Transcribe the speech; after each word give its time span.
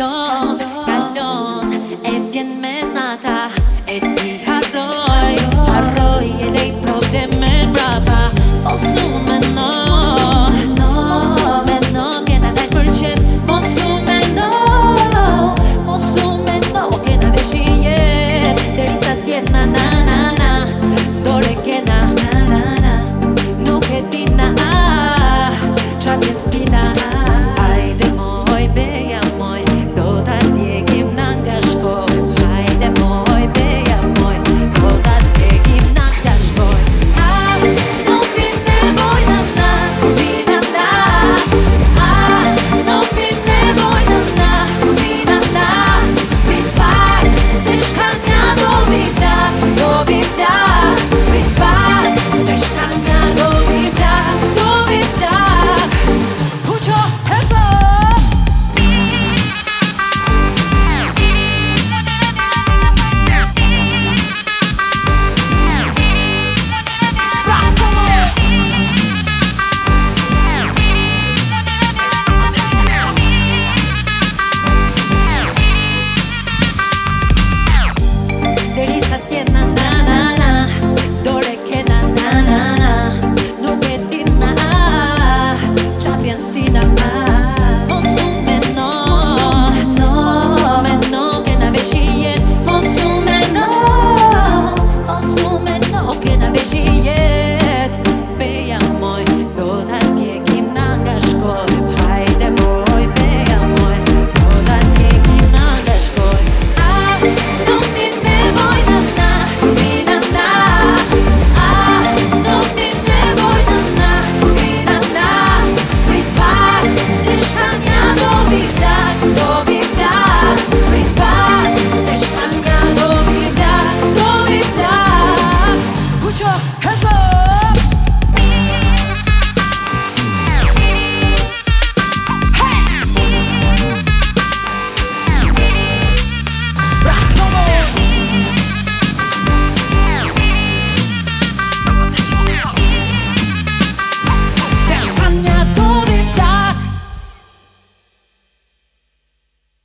dog. 0.00 0.89